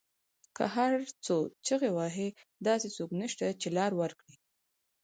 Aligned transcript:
که 0.55 0.63
هر 0.75 0.93
څو 1.25 1.35
چیغې 1.65 1.89
وهي 1.97 2.27
داسې 2.67 2.87
څوک 2.97 3.09
نشته، 3.21 3.45
چې 3.61 3.67
لار 3.77 3.91
ورکړی 4.01 4.35